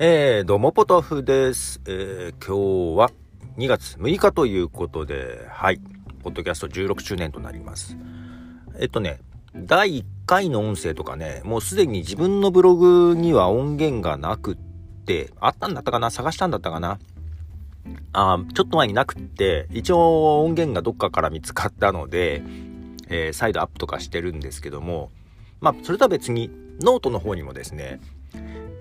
[0.00, 1.80] えー、どうもポトフです。
[1.86, 3.12] えー、今日は
[3.58, 5.78] 2月6日ということで、はい、
[6.24, 7.96] ポッドキャスト16周年となります。
[8.80, 9.20] えっとね、
[9.54, 14.56] 第1回の音声とかね、もうすでに自分のブログには音源がなくっ
[15.06, 16.10] て、あったんだったかな？
[16.10, 16.98] 探したんだったかな？
[18.12, 22.42] あちょっと前になくって、一応音源がどっかから見つかったので、
[23.06, 25.12] えー、再度アップとかしてるんですけども、
[25.60, 26.50] まあ、それとは別に、
[26.80, 28.00] ノートの方にもですね、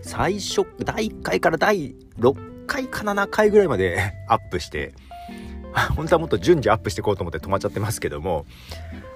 [0.04, 4.94] 最初、第1回から第6回か7回ぐらいまで アップして、
[5.96, 8.46] 本当はもっと順次アップしていこうと思って止まっちゃってますけども、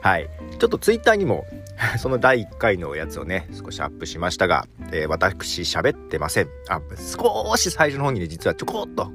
[0.02, 0.30] はい。
[0.58, 1.46] ちょっとツイッターにも、
[2.00, 6.50] その第1回のやつをね、少しアップしましたが、えー、私喋ってません。
[6.70, 9.12] あ、少し最初の方にね、実はちょこっと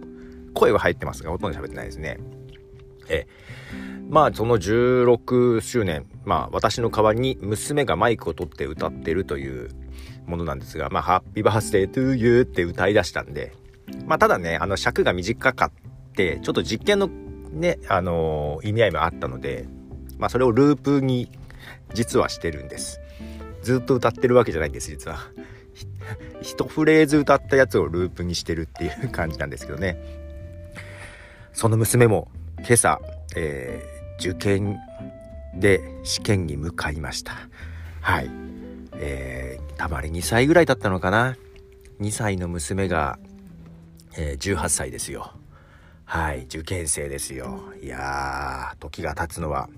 [0.55, 2.19] 声は入ってますが、ほとんど喋ってないですね。
[3.09, 3.27] え
[4.09, 9.71] まあ、その16周年、まあ、私の代わりに娘がマイクを取って歌ってるという
[10.27, 13.53] ものなんですが、まあ、ハッピーバースデートゥーユーって歌い出したんで、
[14.07, 17.09] まあ、ただね、あの、尺が短かって、ちょっと実験の
[17.53, 19.67] ね、あのー、意味合いもあったので、
[20.19, 21.31] まあ、それをループに
[21.95, 23.01] 実はしてるんです。
[23.63, 25.19] ずっと歌ってるわけじゃないんです、実は。
[26.43, 29.97] 一フレーズ歌ったやつをループにしてるっていう感じなんですけどね。
[31.53, 32.29] その娘も
[32.59, 33.01] 今朝、
[33.37, 34.79] えー、受験
[35.55, 37.49] で試験に向かいました。
[38.01, 38.31] はい。
[39.05, 41.37] えー、たまに2歳ぐらいだったのかな。
[42.01, 43.19] 2歳の娘が、
[44.17, 45.33] えー、18歳ですよ。
[46.05, 47.65] はい、受験生ですよ。
[47.83, 49.69] いやー、時が経つのは。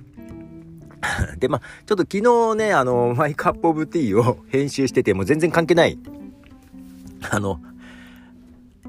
[1.39, 5.98] で、まあ、ちょっと昨日ね、あの、マイカップオブティーを編集してて、もう全然関係ない、
[7.31, 7.61] あの、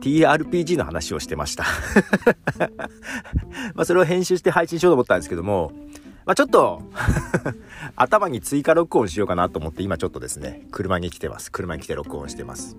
[0.02, 1.64] TRPG の話をしてました
[3.74, 5.72] まあ、それを編集して配信しようと思ったんですけども、
[6.26, 6.82] まあ、ちょっと
[7.96, 11.52] 頭に追加録音しようかなと思って、今ちょっとですね、車に来てます。
[11.52, 12.76] 車に来て録音してます。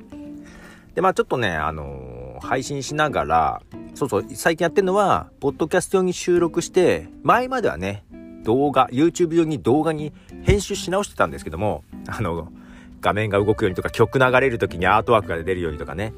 [0.97, 3.62] で、まあちょっとね、あのー、配信しながら、
[3.94, 8.05] そうそう、最近やってるのは、ポッドキャスト用に収録して、前まではね、
[8.42, 10.12] 動画、YouTube 用に動画に
[10.42, 12.52] 編集し直してたんですけども、あの、
[13.01, 16.12] 画面が動くようにとか、曲流れる時にアートワークが出るようにとかね、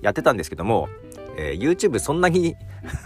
[0.00, 0.88] やってたんですけども、
[1.36, 2.56] えー、YouTube そんなに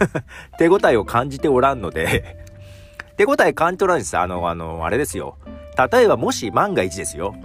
[0.57, 2.44] 手応えを感じておらんので
[3.17, 4.17] 手応え感じておらんです。
[4.17, 5.37] あの、あの、あれですよ。
[5.91, 7.35] 例えばもし万が一ですよ、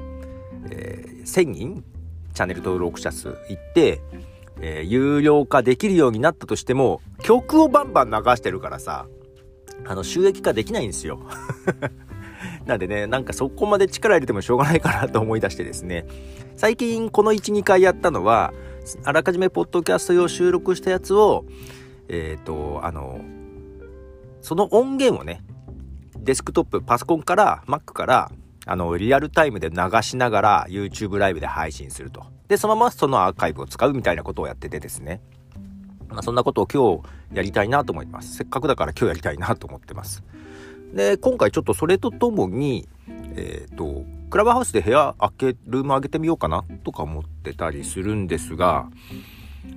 [0.71, 1.85] えー、1000人
[2.33, 4.01] チャンネル登録者数いって、
[4.61, 9.07] えー、有料化できるようになったとしても、曲をバンバン流してるからさ、
[9.87, 11.21] あの、収益化できないんですよ。
[12.67, 16.07] なんでね、なんかそこまで力入れてもしょうがないかなと思い出してですね、
[16.57, 18.53] 最近この1、2回やったのは、
[19.05, 21.45] あらかじめポッドキャスト用収録したやつを、
[22.09, 23.21] えっ、ー、と、あの、
[24.41, 25.43] その音源をね、
[26.23, 28.31] デスクトップ、パソコンから、Mac から、
[28.67, 32.25] あの、リアルタイムで流しながら YouTube ライブで配信すると。
[32.49, 35.21] で、そのままそのアーカイブを使うみたいなことをやっててですね。
[36.09, 38.37] まあ、そんなことを今日やりたいなと思います。
[38.37, 40.23] せっかくだから今日やりたいなと思ってます。
[40.93, 42.89] で、今回ちょっとそれとともに、
[43.37, 48.89] えっ、ー、と、クラブハウスで部屋開け、ルーム開けてみようかなとか思ってたりするんですが、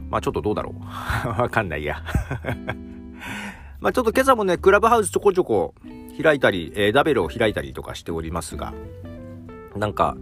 [0.09, 0.79] まあちょっとどうだろう。
[1.41, 2.03] わかんないや。
[3.79, 5.75] まあちょっと今朝もね、クラブハウスちょこちょこ
[6.21, 8.73] 開いたり、えー、ダベルを開いたりとかしておりますが、
[9.75, 10.15] なんか、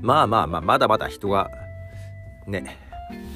[0.00, 1.50] まあまあまあ、まだまだ人が、
[2.46, 2.78] ね、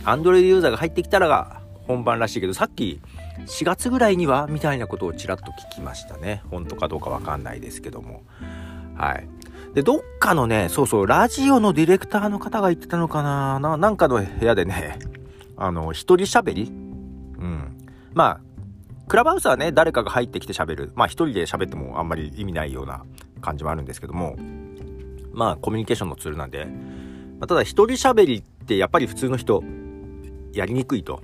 [0.05, 3.01] アンドロイドユーザーが入ってきたらが本番らしいけど、さっき
[3.47, 6.43] 4月ぐらいにはみたいなことをちらっと聞きましたね。
[6.51, 8.23] 本当かどうかわかんないですけども。
[8.97, 9.29] はい。
[9.75, 14.99] で、どっかのね、そうそう、ラジオのディレクターの方が言ってたのかなななんかの部屋でね、
[15.57, 16.65] あの、一人喋り？
[16.65, 16.69] う
[17.45, 17.77] ん。
[18.13, 18.41] まあ、
[19.11, 20.93] クラブハウスはね、誰かが入ってきて喋る。
[20.95, 23.05] まあ一人で喋ってもあんまり意味ないような
[23.41, 24.37] 感じもあるんですけども、
[25.33, 26.67] まあコミュニケーションのツールなんで、
[27.41, 29.65] まあ、ただ一人喋りってやっぱり普通の人、
[30.53, 31.21] やりにくいと。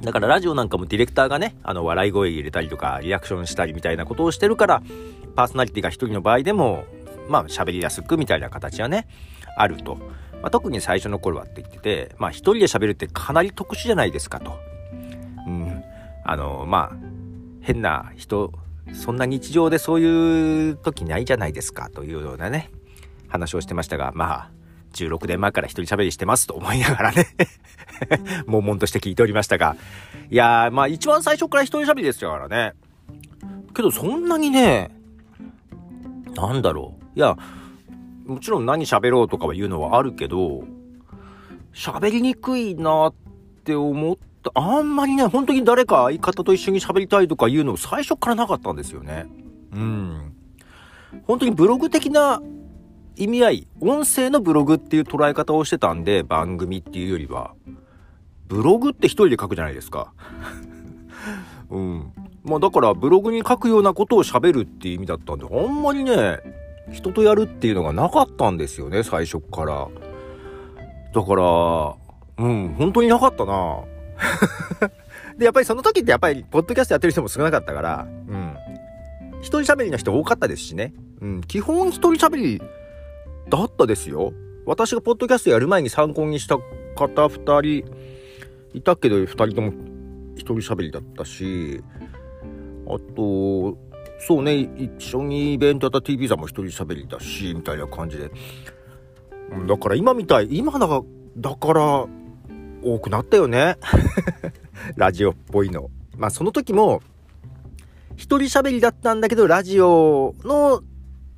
[0.00, 4.82] だからラジオなんかもディレクターがね、あの笑い声入れたりとかリアクションしたりみたいなことをしてるから、
[5.36, 6.86] パーソナリティが一人の場合でも、
[7.28, 9.06] まあ喋りやすくみたいな形はね、
[9.56, 9.94] あると。
[10.42, 14.58] まあ、特に最初の頃はって言ってて、まあ一人で喋るってかなり特殊じゃないですかと。
[16.26, 16.96] あの、まあ、
[17.60, 18.52] 変な人、
[18.92, 22.70] そんな日常でそういう時ないじゃないですかというようなね、
[23.28, 24.50] 話をしてましたが、まあ、
[24.92, 27.26] 16年前から一人喋りしてますと思いながらね
[28.46, 29.76] 悶々として聞いておりましたが、
[30.30, 32.74] いや、まあ一番最初から一人喋りですからね。
[33.74, 34.90] けどそんなにね、
[36.34, 37.18] なんだろう。
[37.18, 37.36] いや、
[38.26, 40.64] もちろん何喋ろうとかは言うのはあるけど、
[41.74, 43.14] 喋りにくいなっ
[43.64, 49.26] て思ってあんまりね、本当に誰か相方と一緒に喋りたいとかいうの最初からなかったんですよね。
[49.72, 50.34] うん。
[51.26, 52.42] 本当にブログ的な
[53.16, 57.54] 意味合い、音声のブログっていう捉え方をしてたんで、番組っていうよりは、
[58.46, 60.12] ブログって一人で書くじゃないですか。
[61.70, 62.12] うん。
[62.44, 66.38] まあだからブログに書くようなことを喋るっていう意味だったんで、あんまりね、
[66.92, 69.88] 人とやるっていうのがなかったんですよね、最初から。
[71.12, 71.94] だから、
[72.38, 73.80] うん、本当になかったな
[75.38, 78.56] で、やっぱりその時ってやっぱり、ポッドキャストやってる人も少なかったから、うん。
[79.40, 80.94] 一人喋りの人多かったですしね。
[81.20, 82.62] うん、基本一人喋り
[83.48, 84.32] だったですよ。
[84.64, 86.58] 私がポッドキャストやる前に参考にした
[86.96, 87.84] 方二人
[88.74, 89.72] いたけど、二人とも
[90.34, 91.82] 一人喋りだったし、
[92.86, 93.78] あと、
[94.18, 98.30] そうね、一緒にイベントやった TV さんも一人喋りだし、みたいな感じで。
[99.68, 101.02] だから今みたい、今だが、
[101.36, 102.06] だから、
[102.94, 103.76] 多くなったよね。
[104.96, 105.90] ラジオっぽいの。
[106.16, 107.02] まあその時も、
[108.14, 110.82] 一人喋りだったんだけど、ラジオの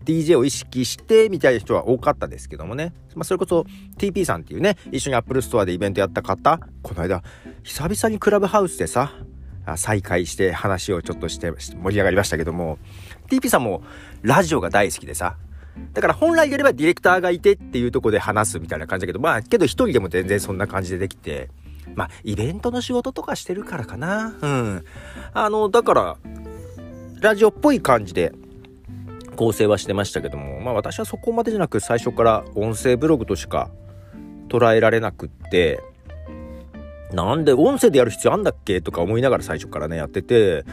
[0.05, 2.93] DJ を意識してみたいな人は多かったですけどもね。
[3.15, 3.67] まあ、それこそ
[3.99, 7.23] TP さんっていうね、一緒に Apple Store でイベントやった方、この間、
[7.63, 9.13] 久々にクラブハウスでさ、
[9.77, 12.79] 再会して話をちょっとして盛り上がりましたけども、
[13.29, 13.83] TP さんも
[14.23, 15.37] ラジオが大好きでさ、
[15.93, 21.51] だから本来であればディレクターがいてっていうとこで話すみたいな感じだけど、まあ、けど一人でも全然そんな感じでできて、
[21.95, 24.37] まあ、イベントの仕事とかしてるからかな。
[24.41, 24.85] うん。
[25.33, 26.17] あの、だから、
[27.21, 28.33] ラジオっぽい感じで
[29.35, 33.71] 構成はしてましたけども、まあ私はそこまでじゃなく最初から音声ブログとしか
[34.49, 35.81] 捉えられなくって、
[37.13, 38.81] なんで音声でやる必要あんだっけ？
[38.81, 40.65] とか思いながら最初からねやってて、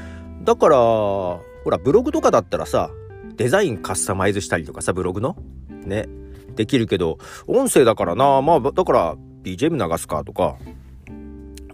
[0.44, 2.92] だから、ほらブログとかだったらさ、
[3.36, 5.36] デザインカスタマイズしたりとかさ、ブログの？
[5.70, 6.08] ね、
[6.56, 7.18] できるけど、
[7.48, 10.58] 音声だからな、まあだから BGM 流すかとか、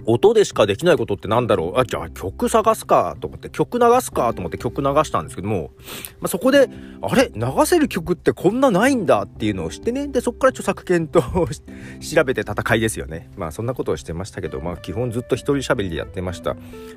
[0.05, 1.79] 音でしかできないことってなんだろう？
[1.79, 3.15] あ、じゃあ曲探すか？
[3.19, 4.33] と思って、曲流すか？
[4.33, 5.71] と思って曲流したんですけども、
[6.19, 6.69] まあ、そこで、
[7.01, 7.31] あれ？
[7.33, 9.23] 流せる曲ってこんなないんだ？
[9.23, 11.21] っていうのを知ってね、で、そこから著作権と
[12.01, 13.29] 調べて戦いですよね。
[13.37, 16.55] まあそんなことをしてましたけど、まあ基本ずっと一人喋りでやってました。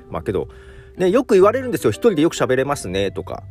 [0.09, 0.47] まあけど、
[0.97, 1.91] ね、よく言われるんですよ。
[1.91, 3.43] 一人でよく喋れますね、とか。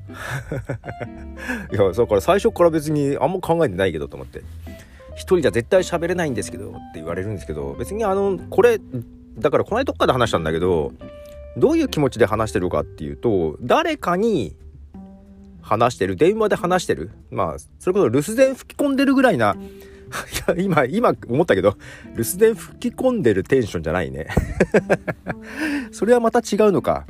[1.71, 4.43] いや、だから最初から別にあんま考えてないけどと思って。
[5.17, 8.81] 一人じゃ絶対喋れないんですけどって言われるんですけど、別にあの、これ
[9.39, 10.93] だからこの間どっかで話したんだけど
[11.57, 14.57] どういう気持ちで話してるかっていうと誰かに
[15.63, 17.11] 話してる電話で話してる。
[17.31, 19.57] まあそれこそ留守電吹き込んでるぐらいな
[20.59, 21.77] 今今思ったけど
[22.17, 24.27] 留守電吹き込んでるテンションじゃないね。
[25.91, 27.07] それはまた違うのか。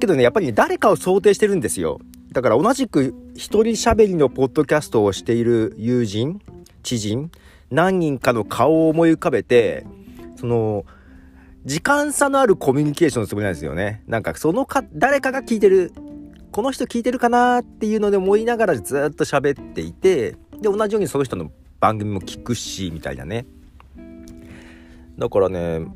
[0.00, 2.00] けどねやっぱり、ね、誰かを想定してるんですよ。
[2.32, 6.40] だから同じく一人喋りのポッドキャストをしている友人
[6.82, 7.30] 知人
[7.70, 9.86] 何人かの顔を思い浮かべて
[10.36, 10.84] その
[11.64, 14.02] 時間差のあるコミュニケーションのつもりなんですよね。
[14.06, 15.92] なんかそのか、誰かが聞いてる、
[16.52, 21.50] この人聞いてるかなっていうので思いながらずっと喋っていて、で、同じようにその人の
[21.80, 23.46] 番組も聞くし、みたいなね。
[25.18, 25.86] だからね、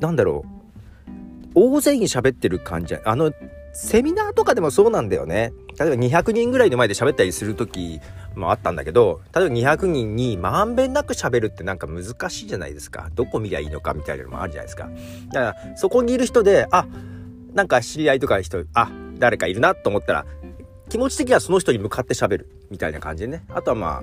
[0.00, 1.10] 何だろう。
[1.54, 2.94] 大勢に喋ってる感じ。
[3.04, 3.32] あの、
[3.74, 5.52] セミナーとかでもそうなんだよね。
[5.78, 8.00] 例えば200人ぐらいの前で喋ったりする時
[8.36, 13.10] もあったんだけど、例えば200人にまんべんなく喋るってなんか難しいじゃないですか。
[13.14, 14.88] どこ見りゃいいのかみたいなのもあるじゃないですか。
[15.32, 16.86] だからそこにいる人で、あ、
[17.52, 20.26] なんか知り合いとか人、あ、誰かいるなと思ったら、
[20.88, 23.44] 気持ち的にはその人に向かって喋るみたいな感じでね。
[23.48, 24.02] あとはま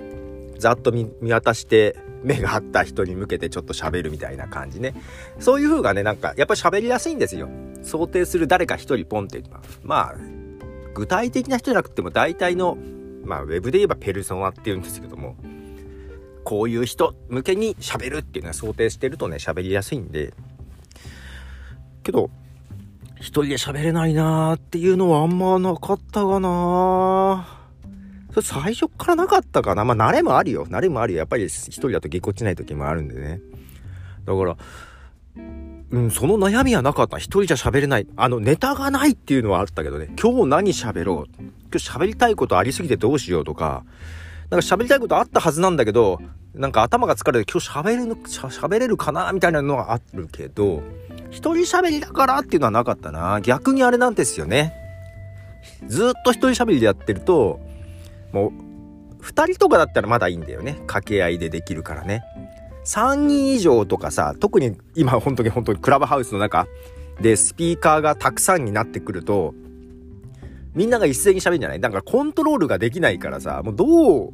[0.58, 4.94] ざっと見渡して目が合った人に向けてちょっと喋るみたいな感じね。
[5.38, 7.48] そういう風がね、なんかやっぱり喋りやすいんですよ。
[7.82, 9.42] 想定する誰か一人ポンって
[9.82, 10.14] まあ、
[10.94, 12.76] 具体的な人じゃなくても大体の
[13.24, 15.36] まあ、ウェブで言えばペルソナっていうんですけども、
[16.44, 20.34] こういう人向けに喋るっていうのは想定してるとね、喋りやすいんで、
[22.02, 22.30] けど、
[23.16, 27.46] 一人で喋れないなーっていうのはあんまなかったかな
[28.34, 30.66] それ最初からなかったかなまあ、慣れもあるよ。
[30.66, 31.18] 慣れもあるよ。
[31.20, 33.40] やっぱり一人だとぎこちない時もあるんでね。
[34.24, 34.56] だから、
[35.92, 37.18] うん、その悩みはなかった。
[37.18, 38.06] 一人じゃ喋れない。
[38.16, 40.08] あの、ネタがないっていうのはあったけどね。
[40.20, 41.34] 今日何喋ろう。
[41.38, 43.84] 今日喋りたいことありすぎてどうしようとか、
[44.48, 46.18] なんか喋りたいことあったはずなんだけど、
[46.54, 50.82] なんか頭が疲れて今日喋れる、喋れるかなみたいなのはあるけど、
[51.30, 53.40] 一人喋りだからっていうのはなかったな。
[53.42, 54.74] 逆にあれなんですよね。
[55.86, 57.60] ずっと一人喋りでやってると、
[58.32, 58.52] もう、
[59.20, 60.74] 二人とかだったらまだいいんだよね。
[60.86, 62.22] 掛け合いでできるからね。
[62.84, 66.66] 3人以上とかさ、特に今本当に本当にクラブハウスの中
[67.20, 69.54] でスピーカーがたくさんになってくると、
[70.74, 71.80] みんなが一斉に喋るんじゃない？
[71.80, 74.32] だからコントロールができないからさ、もうどう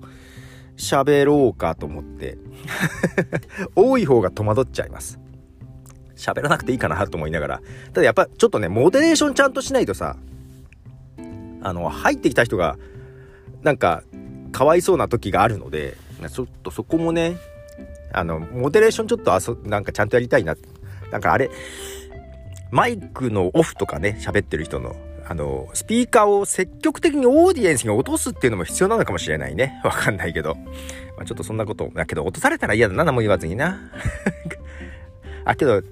[0.76, 2.38] 喋ろうかと思って。
[3.75, 5.19] 多い方が戸惑っちゃいます。
[6.17, 7.61] 喋らなくていいかなと思いながら。
[7.93, 10.17] ただやっぱちょっとね、モデレーションちゃんとしないとさ、
[11.61, 12.76] あの、入ってきた人が、
[13.62, 14.02] なんか、
[14.52, 15.97] かわいそうな時があるので、
[16.33, 17.37] ちょっとそこもね、
[18.12, 20.56] あの、モデレーションちょっとあそ、なんかちゃんとやりたいな。
[21.10, 21.50] なんかあれ、
[22.70, 24.94] マイクのオフとかね、喋ってる人の、
[25.26, 29.80] あの、スピーカーを積極的にオーディエンスに落とすっていうのも必要なのかもしれないね。
[29.84, 30.54] わかんないけど。
[31.16, 33.80] まあ、ちょっとそんなこと、だけど落とされたら嫌だな、何も言わずにな。
[35.44, 35.82] あ、けど、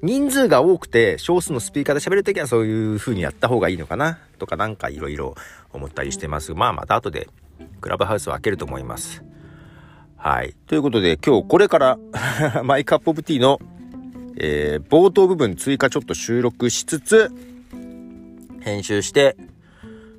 [0.00, 5.34] 人数が多くて少数のスピーカーで喋るときはそういう風にやった方がいいのかなとかなんかいろいろ
[5.72, 6.54] 思ったりしてます。
[6.54, 7.28] まあまた後で
[7.80, 9.24] クラブハウスを開けると思います。
[10.18, 10.54] はい。
[10.66, 11.98] ということで今日これから
[12.64, 13.60] マイカップオブティーの、
[14.36, 17.30] えー、冒頭部分追加ちょっと収録しつつ
[18.60, 19.36] 編集して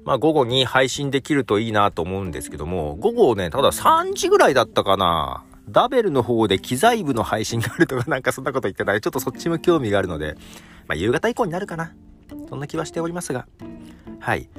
[0.06, 10.36] まあ午後に配信できるといいなと思うんですけども午後ねただ3時ぐらいだったかなダベルの方で機材部の配信があるとか なんかそんなこと言ってたらちょっとそっちも興味があるので、
[10.88, 11.94] まあ、夕方以降になるかな。
[12.48, 13.48] そんな気はしておりますが。
[14.20, 14.50] はい。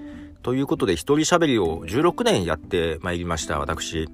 [0.43, 4.09] ということで、一人喋りを16年やってまいりました、私。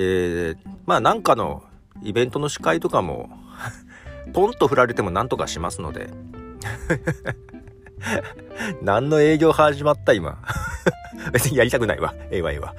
[0.00, 1.64] えー、まあなんかの
[2.02, 3.28] イベントの司会とかも
[4.32, 6.10] ポンと振られてもなんとかしますので
[8.80, 10.38] 何の営業始まった今
[11.32, 12.14] 別にやりたくないわ。
[12.30, 12.74] ええわええわ。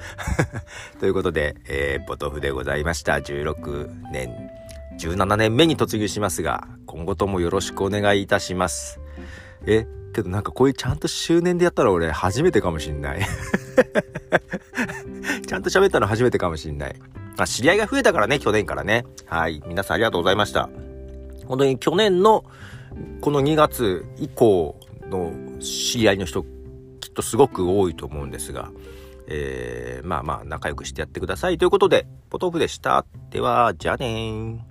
[0.98, 3.14] ということで、えー、ポトフでございました。
[3.16, 4.50] 16年、
[4.98, 8.98] 17年目に突入しますが、今後ともよろしくお願いいたします。
[9.66, 13.20] え、けどなんかこういうちゃんと周年でやったら俺初めてかもしんない。
[15.50, 16.94] ちゃんと喋ったの初めてかもしんない。
[17.36, 19.04] まあ、知り合いが増えたからね、去年からね。
[19.26, 19.60] はい。
[19.66, 20.70] 皆さんありがとうございました。
[21.46, 22.44] 本当に去年の
[23.20, 24.78] この2月以降
[25.08, 26.44] の知り合いの人
[27.00, 28.70] きっとすごく多いと思うんですが、
[29.26, 33.04] えー、まあまあ仲良くしてやってくださいということで、ポトフでした。
[33.30, 34.69] では、じゃあねー。